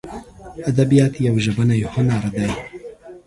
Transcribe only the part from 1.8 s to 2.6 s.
هنر دی.